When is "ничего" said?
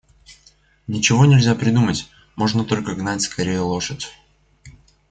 0.87-1.25